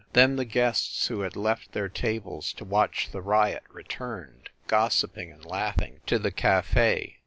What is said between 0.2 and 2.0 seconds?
the guests who had left their